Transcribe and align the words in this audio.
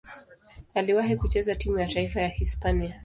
Aliwahi 0.73 1.15
kucheza 1.15 1.55
timu 1.55 1.79
ya 1.79 1.87
taifa 1.87 2.21
ya 2.21 2.27
Hispania. 2.27 2.99